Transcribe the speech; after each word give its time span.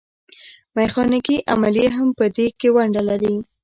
میخانیکي 0.75 1.37
عملیې 1.53 1.87
هم 1.97 2.07
په 2.17 2.25
دې 2.35 2.47
کې 2.59 2.67
ونډه 2.75 3.01
لري. 3.09 3.35